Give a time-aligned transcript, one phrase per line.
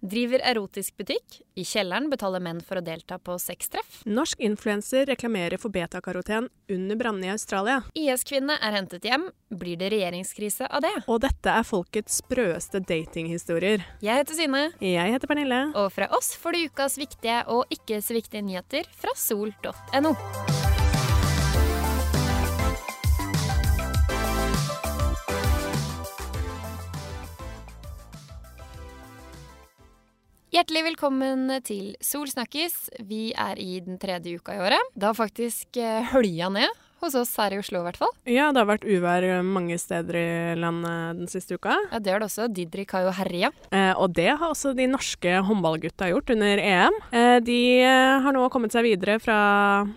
[0.00, 1.40] Driver erotisk butikk.
[1.58, 4.02] I kjelleren betaler menn for å delta på sextreff.
[4.06, 7.80] Norsk influenser reklamerer for betakaroten under brannene i Australia.
[7.98, 9.28] IS-kvinne er hentet hjem.
[9.50, 10.94] Blir det regjeringskrise av det?
[11.08, 13.82] Og dette er folkets sprøeste datinghistorier.
[14.04, 14.64] Jeg heter Synne.
[14.84, 15.64] Jeg heter Pernille.
[15.74, 20.14] Og fra oss får du ukas viktige og ikke så viktige nyheter fra sol.no.
[30.58, 32.88] Hjertelig velkommen til Sol snakkes.
[33.06, 34.88] Vi er i den tredje uka i året.
[34.90, 38.12] Det har faktisk eh, hølja ned hos oss her i Oslo i hvert fall.
[38.28, 40.26] Ja, det har vært uvær mange steder i
[40.58, 41.76] landet den siste uka.
[41.92, 42.48] Ja, Det har det også.
[42.52, 43.50] Didrik har jo herja.
[43.72, 46.98] Eh, og det har også de norske håndballgutta gjort under EM.
[47.12, 49.38] Eh, de eh, har nå kommet seg videre fra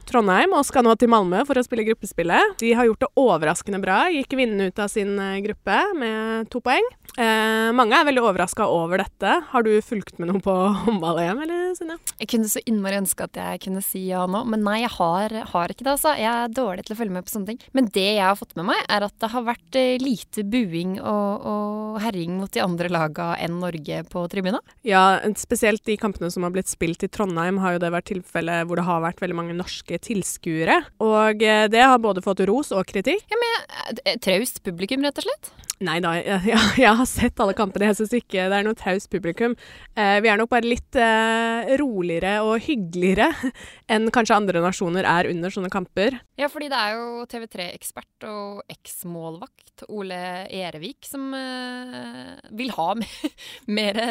[0.10, 2.58] Trondheim og skal nå til Malmö for å spille gruppespillet.
[2.62, 4.04] De har gjort det overraskende bra.
[4.14, 6.86] Gikk vinnende ut av sin eh, gruppe med to poeng.
[7.20, 9.34] Eh, mange er veldig overraska over dette.
[9.52, 10.54] Har du fulgt med noe på
[10.86, 11.98] håndball-EM, eller Synne?
[12.22, 15.36] Jeg kunne så innmari ønske at jeg kunne si ja nå, men nei, jeg har,
[15.52, 16.14] har ikke det, altså.
[16.20, 17.62] Jeg er dårlig til å følge med på sånne ting.
[17.78, 20.98] Men det jeg har fått med meg, er at det har vært eh, lite buing
[21.00, 24.62] og, og herjing mot de andre laga enn Norge på tribuna.
[24.88, 28.62] Ja, spesielt de kampene som har blitt spilt i Trondheim, har jo det vært tilfelle
[28.68, 30.82] hvor det har vært veldig mange norske tilskuere.
[31.04, 33.26] Og eh, det har både fått ros og kritikk.
[33.32, 35.54] Ja, men eh, Traust publikum, rett og slett?
[35.82, 37.90] Nei da, jeg, jeg, jeg har sett alle kampene.
[37.90, 39.56] Jeg syns ikke det er noe taust publikum.
[39.98, 43.32] Eh, vi er nok bare litt eh, roligere og hyggeligere
[43.94, 46.20] enn kanskje andre nasjoner er under sånne kamper.
[46.40, 50.22] Ja, fordi det er jo TV3-ekspert og eks-målvakt Ole
[50.54, 52.92] Erevik som eh, vil ha
[53.78, 54.04] mer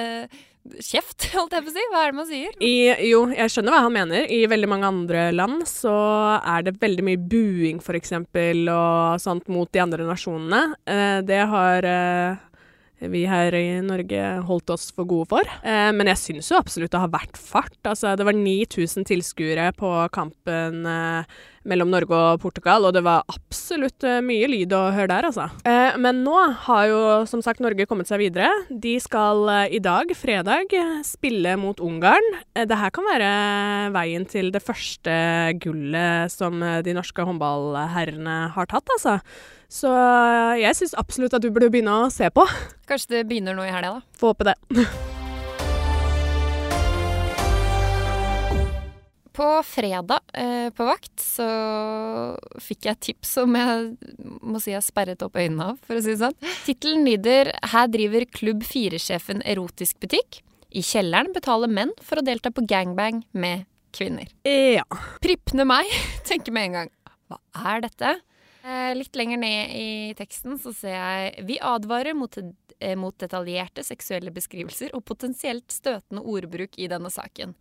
[0.80, 1.86] kjeft, holdt jeg på å si.
[1.92, 2.58] Hva er det man sier?
[2.64, 2.74] I,
[3.10, 4.26] jo, jeg skjønner hva han mener.
[4.30, 5.94] I veldig mange andre land så
[6.38, 10.62] er det veldig mye buing, eksempel, og sånt mot de andre nasjonene.
[10.84, 12.46] Eh, det har eh,
[13.00, 15.52] vi her i Norge holdt oss for gode for.
[15.64, 17.78] Eh, men jeg syns jo absolutt det har vært fart.
[17.84, 23.26] Altså, det var 9000 tilskuere på kampen eh, mellom Norge og Portugal, og det var
[23.30, 25.48] absolutt eh, mye lyd å høre der, altså.
[25.68, 26.36] Eh, men nå
[26.66, 28.48] har jo som sagt Norge kommet seg videre.
[28.70, 30.72] De skal eh, i dag, fredag,
[31.06, 32.32] spille mot Ungarn.
[32.54, 33.30] Eh, det her kan være
[33.96, 35.14] veien til det første
[35.60, 39.18] gullet som de norske håndballherrene har tatt, altså.
[39.70, 39.90] Så
[40.58, 42.42] jeg syns absolutt at du burde begynne å se på.
[42.90, 44.18] Kanskje det begynner nå i helga, da.
[44.18, 44.56] Får håpe det.
[49.40, 51.46] På fredag eh, på vakt så
[52.60, 53.86] fikk jeg tips som jeg
[54.42, 56.36] må si jeg sperret opp øynene av, for å si det sånn.
[56.66, 60.42] Tittelen lyder 'Her driver Klubb 4-sjefen erotisk butikk'.
[60.74, 63.64] I kjelleren betaler menn for å delta på gangbang med
[63.94, 64.28] kvinner.
[64.46, 64.84] Ja.
[65.22, 65.86] Prippende meg
[66.28, 66.92] tenker med en gang
[67.30, 67.38] hva
[67.70, 68.18] er dette?
[68.60, 69.88] Eh, litt lenger ned i
[70.18, 76.22] teksten så ser jeg Vi advarer mot, eh, mot detaljerte seksuelle beskrivelser og potensielt støtende
[76.22, 77.54] ordbruk i denne saken.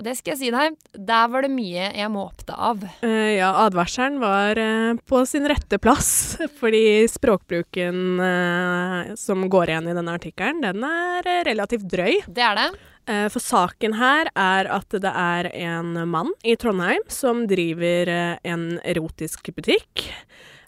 [0.00, 2.80] Og det skal jeg si deg, der var det mye jeg måpte av.
[3.02, 9.90] Uh, ja, advarselen var uh, på sin rette plass, fordi språkbruken uh, som går igjen
[9.92, 12.22] i denne artikkelen, den er relativt drøy.
[12.32, 12.70] Det er det.
[13.10, 18.36] Eh, For saken her er at det er en mann i Trondheim som driver eh,
[18.46, 20.06] en erotisk butikk.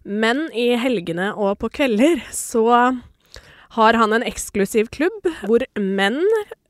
[0.03, 2.67] Men i helgene og på kvelder så
[3.73, 6.19] har han en eksklusiv klubb hvor menn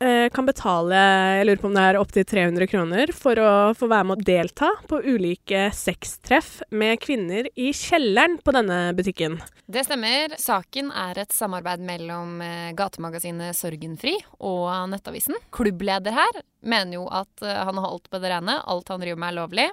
[0.03, 3.89] eh, kan betale jeg lurer på om det er opptil 300 kroner for å få
[3.91, 9.41] være med å delta på ulike sextreff med kvinner i kjelleren på denne butikken.
[9.73, 10.37] Det stemmer.
[10.39, 15.39] Saken er et samarbeid mellom eh, gatemagasinet Sorgenfri og Nettavisen.
[15.55, 19.23] Klubbleder her mener jo at eh, han har alt på det rene, alt han driver
[19.23, 19.69] med er lovlig,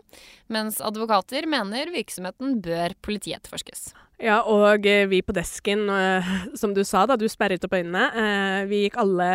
[0.50, 3.92] mens advokater mener virksomheten bør politietterforskes.
[4.20, 8.04] Ja, og eh, vi på desken, eh, som du sa da du sperret opp øynene,
[8.12, 9.30] eh, vi gikk alle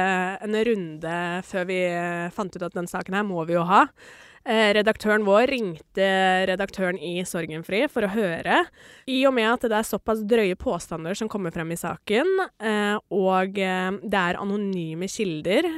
[0.45, 1.17] en runde
[1.49, 1.81] før vi
[2.37, 3.87] fant ut at den saken her må vi jo ha.
[4.45, 6.07] Redaktøren vår ringte
[6.51, 8.59] redaktøren i Sorgenfri for å høre.
[9.09, 12.29] I og med at det er såpass drøye påstander som kommer frem i saken,
[13.09, 15.71] og det er anonyme kilder,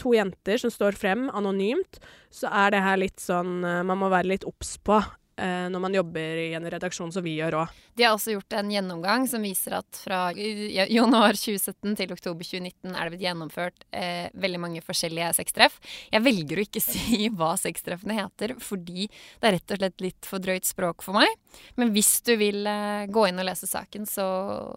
[0.00, 2.00] to jenter som står frem anonymt,
[2.32, 5.02] så er det her litt sånn Man må være litt obs på
[5.38, 7.76] når man jobber i en redaksjon som vi gjør òg.
[7.98, 12.94] De har også gjort en gjennomgang som viser at fra januar 2017 til oktober 2019
[12.94, 15.78] er det blitt gjennomført eh, veldig mange forskjellige sextreff.
[16.12, 20.30] Jeg velger å ikke si hva sextreffene heter, fordi det er rett og slett litt
[20.30, 21.34] for drøyt språk for meg.
[21.80, 24.28] Men hvis du vil eh, gå inn og lese saken, så,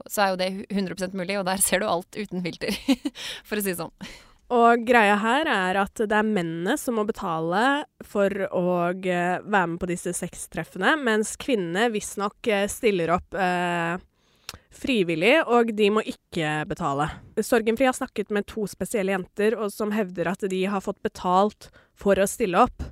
[0.09, 2.75] så er jo det 100% mulig, og der ser du alt uten filter,
[3.47, 3.95] for å si det sånn.
[4.51, 9.67] Og greia her er at det er mennene som må betale for å eh, være
[9.71, 13.95] med på disse sextreffene, mens kvinnene visstnok eh, stiller opp eh,
[14.75, 17.07] frivillig, og de må ikke betale.
[17.39, 22.19] Sorgenfri har snakket med to spesielle jenter som hevder at de har fått betalt for
[22.19, 22.83] å stille opp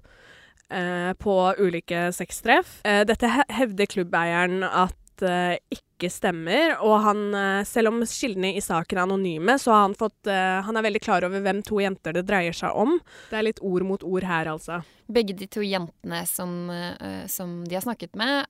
[0.71, 2.79] eh, på ulike sextreff.
[2.83, 5.59] Dette hevder klubbeieren at eh,
[5.99, 9.97] ikke stemmer, og han, eh, selv om kildene i saken er anonyme, så har han
[9.99, 12.95] fått eh, Han er veldig klar over hvem to jenter det dreier seg om.
[13.29, 14.79] Det er litt ord mot ord her, altså.
[15.11, 18.47] Begge de to jentene som, eh, som de har snakket med,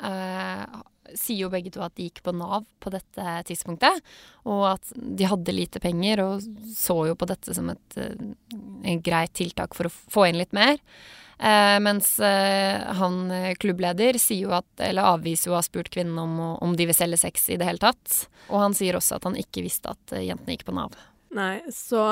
[1.18, 4.04] sier jo begge to at de gikk på Nav på dette tidspunktet,
[4.46, 9.34] og at de hadde lite penger, og så jo på dette som et, et greit
[9.34, 10.78] tiltak for å få inn litt mer.
[11.40, 16.18] Eh, mens eh, han klubbleder sier jo at, eller avviser jo å ha spurt kvinnen
[16.20, 18.26] om, om de vil selge sex i det hele tatt.
[18.50, 20.98] Og han sier også at han ikke visste at eh, jentene gikk på Nav.
[21.36, 22.04] Nei, så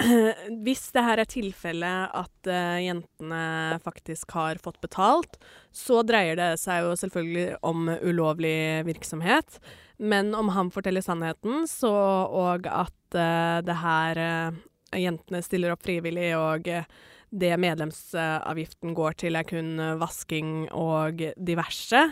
[0.64, 3.42] hvis det her er tilfellet at uh, jentene
[3.84, 5.38] faktisk har fått betalt,
[5.72, 9.60] så dreier det seg jo selvfølgelig om ulovlig virksomhet.
[10.00, 11.92] Men om han forteller sannheten, så,
[12.32, 14.60] og at uh, det her uh,
[14.96, 16.70] jentene stiller opp frivillig og
[17.30, 22.04] det medlemsavgiften går til er kun vasking og diverse,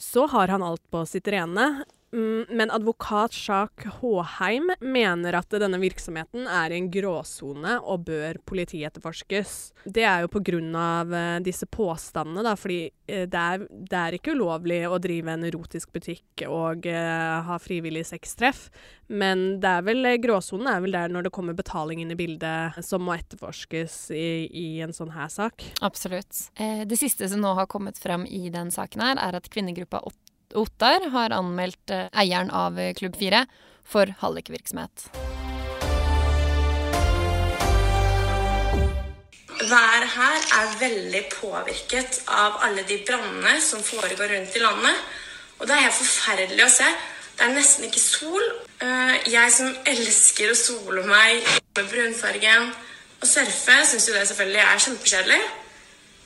[0.00, 1.84] så har han alt på sitt rene.
[2.12, 8.40] Mm, men advokat Sjak Håheim mener at denne virksomheten er i en gråsone og bør
[8.50, 9.52] politietterforskes.
[9.84, 10.48] Det er jo pga.
[10.50, 15.46] Eh, disse påstandene, da, fordi eh, det er, det er, ikke ulovlig å drive en
[15.46, 18.64] erotisk butikk og uh, ha frivillig sextreff,
[19.06, 22.80] men det er vel gråsonen er vel der når det kommer betaling inn i bildet
[22.84, 25.64] som må etterforskes i, i en sånn her sak.
[25.86, 26.48] Absolutt.
[26.58, 30.29] Det siste som nå har kommet frem i den saken her, er at kvinnegruppa 8
[30.58, 33.44] Ottar har anmeldt eh, eieren av eh, Klubb 4
[33.86, 35.06] for hallikvirksomhet.
[39.60, 45.02] Været her er veldig påvirket av alle de brannene som foregår rundt i landet.
[45.60, 46.88] Og det er helt forferdelig å se.
[47.36, 48.46] Det er nesten ikke sol.
[48.82, 51.44] Eh, jeg som elsker å sole meg
[51.76, 52.72] med brunfargen
[53.20, 55.40] og surfe, syns jo det selvfølgelig er kjempekjedelig.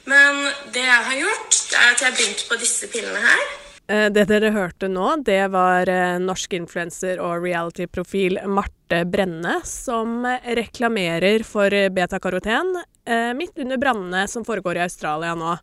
[0.09, 0.41] Men
[0.73, 3.45] det jeg har gjort, det er at jeg har begynt på disse pillene her.
[3.89, 10.25] Eh, det dere hørte nå, det var eh, norsk influenser og reality-profil Marte Brenne som
[10.25, 15.57] reklamerer for betakaroten eh, midt under brannene som foregår i Australia nå.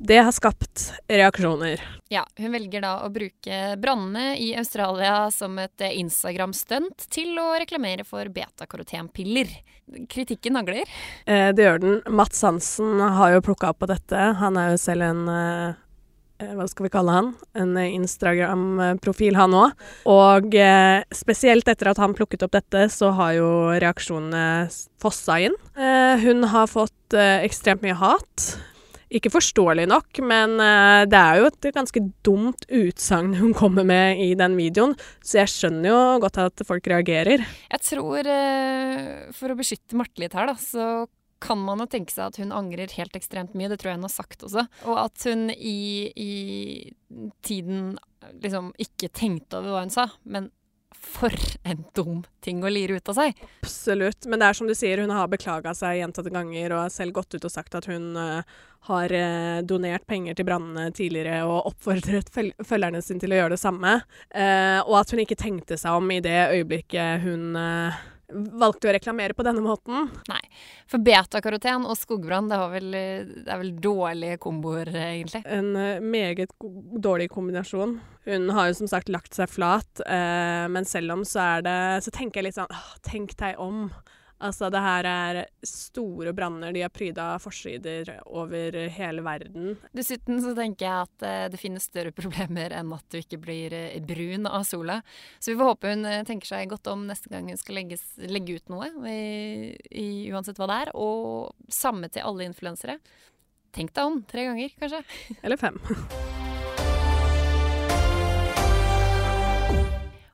[0.00, 1.82] Det har skapt reaksjoner.
[2.10, 8.06] Ja, hun velger da å bruke brannene i Australia som et Instagram-stunt til å reklamere
[8.08, 9.52] for betakarotenpiller.
[10.10, 10.86] Kritikken nagler.
[11.26, 11.96] det gjør den.
[12.06, 14.30] Mats Hansen har jo plukka opp på dette.
[14.40, 15.22] Han er jo selv en
[15.70, 15.74] Eh,
[16.56, 17.30] hva skal vi kalle han?
[17.58, 19.84] En Instagram-profil, han òg.
[20.10, 23.50] Og eh, spesielt etter at han plukket opp dette, så har jo
[23.82, 24.70] reaksjonene
[25.02, 25.56] fossa inn.
[25.76, 28.50] Eh, hun har fått eh, ekstremt mye hat.
[29.10, 34.20] Ikke forståelig nok, men eh, det er jo et ganske dumt utsagn hun kommer med
[34.22, 37.42] i den videoen, så jeg skjønner jo godt at folk reagerer.
[37.42, 40.86] Jeg tror, eh, for å beskytte Marte litt her, da, så
[41.40, 43.70] kan man jo tenke seg at hun angrer helt ekstremt mye.
[43.72, 44.66] Det tror jeg hun har sagt også.
[44.84, 46.32] Og at hun i, i
[47.46, 47.98] tiden
[48.42, 50.10] liksom ikke tenkte over hva hun sa.
[50.28, 50.50] Men
[51.00, 51.32] for
[51.62, 53.38] en dum ting å lire ut av seg.
[53.62, 54.26] Absolutt.
[54.28, 57.16] Men det er som du sier, hun har beklaga seg gjentatte ganger og har selv
[57.16, 58.42] gått ut og sagt at hun uh,
[58.90, 63.62] har uh, donert penger til brannene tidligere og oppfordret følgerne sine til å gjøre det
[63.62, 63.96] samme.
[64.34, 67.54] Uh, og at hun ikke tenkte seg om i det øyeblikket hun
[68.32, 70.08] valgte å reklamere på denne måten.
[70.30, 70.42] Nei.
[70.90, 75.42] For betakaroten og skogbrann, det, vel, det er vel dårlige komboer, egentlig?
[75.46, 76.54] En uh, meget
[77.02, 77.98] dårlig kombinasjon.
[78.28, 81.76] Hun har jo som sagt lagt seg flat, eh, men selv om så er det
[82.04, 82.74] Så tenker jeg litt sånn
[83.06, 83.86] Tenk deg om
[84.40, 86.72] Altså, det her er store branner.
[86.72, 89.74] De har pryda forsider over hele verden.
[89.96, 93.76] Dessuten så tenker jeg at uh, det finnes større problemer enn at du ikke blir
[93.76, 95.00] uh, brun av sola.
[95.38, 98.06] Så vi får håpe hun uh, tenker seg godt om neste gang hun skal legges,
[98.24, 100.94] legge ut noe, i, i, uansett hva det er.
[100.96, 103.00] Og samme til alle influensere.
[103.76, 105.04] Tenk deg om tre ganger, kanskje.
[105.44, 105.76] Eller fem.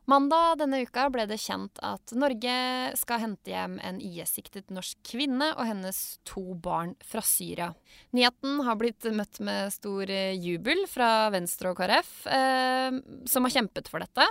[0.07, 2.55] Mandag denne uka ble det kjent at Norge
[2.95, 7.73] skal hente hjem en IS-siktet norsk kvinne og hennes to barn fra Syria.
[8.15, 10.07] Nyheten har blitt møtt med stor
[10.39, 14.29] jubel fra Venstre og KrF, eh, som har kjempet for dette.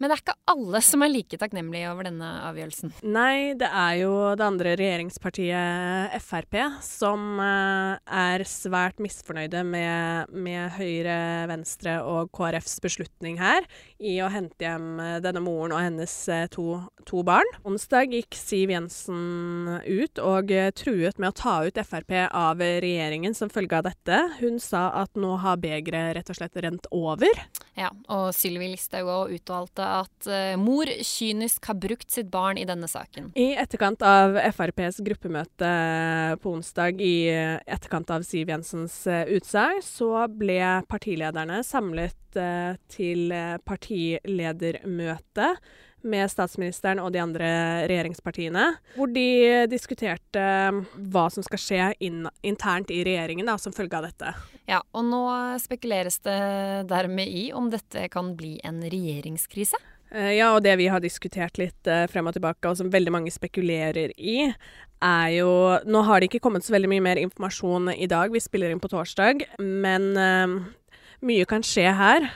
[0.00, 2.94] Men det er ikke alle som er like takknemlige over denne avgjørelsen.
[3.12, 10.72] Nei, det er jo det andre regjeringspartiet Frp som uh, er svært misfornøyde med, med,
[10.78, 11.18] Høyre,
[11.50, 13.66] Venstre og KrFs beslutning her
[14.00, 17.52] i å hente hjem uh, denne moren og hennes uh, to, to, barn.
[17.68, 20.48] Onsdag gikk Siv Jensen ut og
[20.80, 24.22] truet med å ta ut Frp av regjeringen som følge av dette.
[24.40, 27.44] Hun sa at nå har begeret rett og slett rent over.
[27.76, 32.88] Ja, og Sylvi Listhaug uttalte at uh, mor kynisk har brukt sitt barn i denne
[32.90, 33.30] saken.
[33.38, 35.70] I etterkant av FrPs gruppemøte
[36.42, 42.16] på onsdag, i etterkant av Siv Jensens utsagn, så ble partilederne samlet
[42.92, 43.32] til
[43.66, 45.48] partiledermøte
[46.02, 47.50] med statsministeren og de andre
[47.90, 48.66] regjeringspartiene,
[48.96, 50.44] hvor de diskuterte
[51.12, 54.34] hva som skal skje in internt i regjeringen da, som følge av dette.
[54.70, 55.24] Ja, og nå
[55.62, 56.40] spekuleres det
[56.90, 59.78] dermed i om dette kan bli en regjeringskrise?
[60.10, 63.14] Eh, ja, og det vi har diskutert litt uh, frem og tilbake, og som veldig
[63.14, 64.50] mange spekulerer i,
[65.00, 65.50] er jo
[65.88, 68.82] Nå har det ikke kommet så veldig mye mer informasjon i dag, vi spiller inn
[68.82, 70.58] på torsdag, men uh,
[71.26, 72.26] mye kan skje her.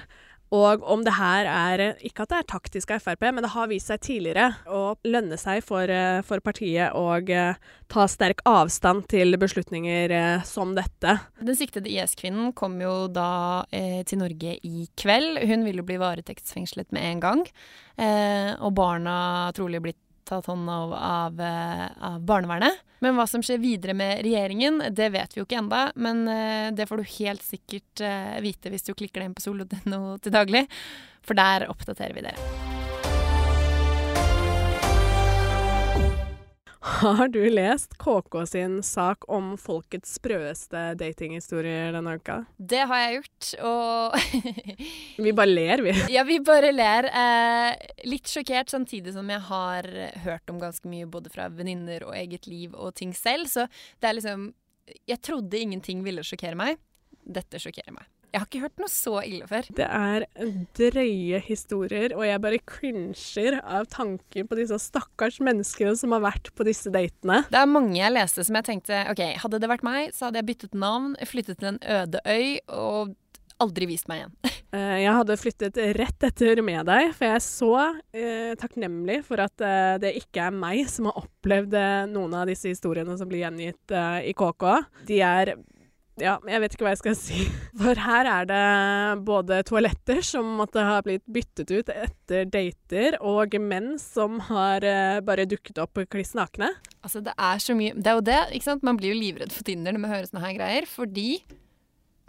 [0.55, 3.71] Og om det her er Ikke at det er taktisk av Frp, men det har
[3.71, 7.59] vist seg tidligere å lønne seg for, eh, for partiet å eh,
[7.91, 11.17] ta sterk avstand til beslutninger eh, som dette.
[11.41, 15.43] Den siktede IS-kvinnen kom jo da eh, til Norge i kveld.
[15.49, 17.45] Hun ville bli varetektsfengslet med en gang.
[17.99, 19.17] Eh, og barna
[19.57, 22.83] trolig blitt tatt hånd av, av, eh, av, barnevernet.
[23.05, 26.71] Men hva som skjer videre med regjeringen, det vet vi jo ikke enda, Men uh,
[26.73, 30.33] det får du helt sikkert uh, vite hvis du klikker deg inn på solo.no til
[30.33, 30.65] daglig,
[31.25, 32.74] for der oppdaterer vi dere.
[36.95, 42.37] Har du lest KK sin sak om folkets sprøeste datinghistorier denne uka?
[42.57, 44.15] Det har jeg gjort, og
[45.27, 45.95] Vi bare ler, vi.
[46.15, 47.09] ja, vi bare ler.
[47.11, 49.91] Eh, litt sjokkert, samtidig som jeg har
[50.25, 53.51] hørt om ganske mye både fra venninner og eget liv og ting selv.
[53.51, 53.67] Så
[53.99, 54.53] det er liksom
[55.09, 56.79] Jeg trodde ingenting ville sjokkere meg.
[57.25, 58.07] Dette sjokkerer meg.
[58.35, 59.67] Jeg har ikke hørt noe så ille før.
[59.79, 60.25] Det er
[60.75, 66.51] drøye historier, og jeg bare cringer av tanken på disse stakkars menneskene som har vært
[66.59, 67.45] på disse datene.
[67.47, 70.43] Det er mange jeg leste som jeg tenkte ok, hadde det vært meg, så hadde
[70.43, 73.15] jeg byttet navn, flyttet til en øde øy og
[73.63, 74.37] aldri vist meg igjen.
[74.75, 77.69] Eh, jeg hadde flyttet rett etter med deg, for jeg er så
[78.11, 82.51] eh, takknemlig for at eh, det ikke er meg som har opplevd eh, noen av
[82.51, 84.65] disse historiene som blir gjengitt eh, i KK.
[85.07, 85.53] De er
[86.21, 87.47] ja, jeg vet ikke hva jeg skal si.
[87.81, 88.63] For her er det
[89.27, 95.19] både toaletter som måtte ha blitt byttet ut etter dater, og menn som har uh,
[95.27, 96.71] bare dukket opp kliss nakne.
[97.05, 98.87] Altså, det er så mye Det er jo det, ikke sant.
[98.87, 101.29] Man blir jo livredd for Tinder når man hører sånne her greier, fordi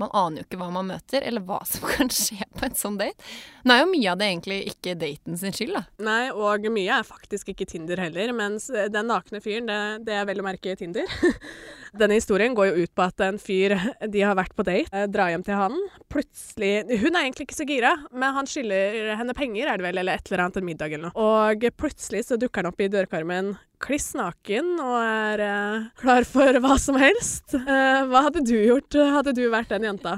[0.01, 2.97] man aner jo ikke hva man møter, eller hva som kan skje på en sånn
[2.99, 3.29] date.
[3.63, 5.85] Nå er jo mye av det egentlig ikke daten sin skyld, da.
[6.09, 10.27] Nei, og mye er faktisk ikke Tinder heller, mens den nakne fyren, det, det er
[10.27, 11.07] vel å merke Tinder.
[11.95, 13.75] Denne historien går jo ut på at en fyr
[14.11, 15.77] de har vært på date, eh, drar hjem til han.
[16.11, 20.01] Plutselig Hun er egentlig ikke så gira, men han skylder henne penger, er det vel,
[20.01, 21.15] eller et eller annet, en middag eller noe.
[21.15, 26.59] Og plutselig så dukker han opp i dørkarmen kliss naken og er uh, klar for
[26.63, 27.53] hva som helst.
[27.53, 30.17] Uh, hva hadde du gjort, hadde du vært den jenta?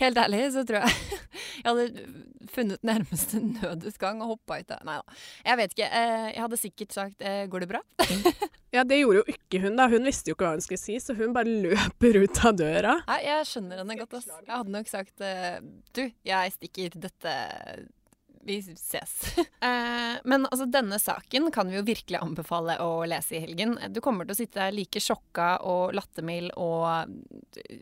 [0.00, 0.92] Helt ærlig så tror jeg
[1.62, 2.06] jeg hadde
[2.52, 5.16] funnet nærmeste nødutgang og hoppa ut Nei da.
[5.46, 5.88] Jeg vet ikke.
[5.90, 7.82] Uh, jeg hadde sikkert sagt 'går det bra'?
[8.76, 9.88] ja, det gjorde jo ikke hun, da.
[9.88, 12.96] Hun visste jo ikke hva hun skulle si, så hun bare løper ut av døra.
[13.08, 14.28] Nei, jeg skjønner henne godt, ass.
[14.44, 15.26] Jeg hadde nok sagt
[15.96, 17.00] 'du, jeg stikker.
[17.06, 17.34] Dette
[18.46, 19.14] vi ses.
[19.38, 23.76] eh, men altså, denne saken kan vi jo virkelig anbefale å lese i helgen.
[23.92, 27.10] Du kommer til å sitte like sjokka og lattermild og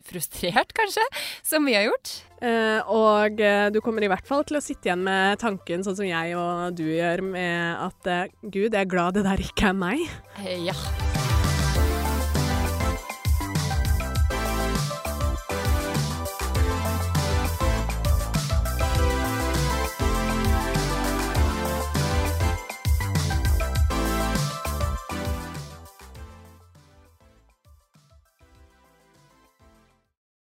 [0.07, 1.05] frustrert, kanskje,
[1.45, 2.15] som vi har gjort.
[2.41, 5.97] Eh, og eh, du kommer i hvert fall til å sitte igjen med tanken, sånn
[6.01, 9.71] som jeg og du gjør, med at eh, gud, jeg er glad det der ikke
[9.71, 10.07] er meg.
[10.43, 10.75] Eh, ja.